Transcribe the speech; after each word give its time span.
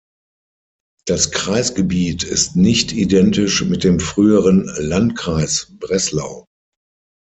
Das 1.05 1.29
Kreisgebiet 1.29 2.23
ist 2.23 2.55
nicht 2.55 2.91
identisch 2.91 3.63
mit 3.63 3.83
dem 3.83 3.99
früheren 3.99 4.63
Landkreis 4.79 5.75
Breslau. 5.79 6.47